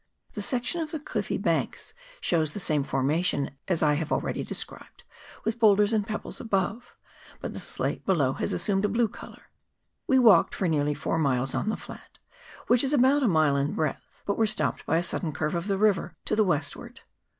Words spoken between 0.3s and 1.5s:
The section of the cliffy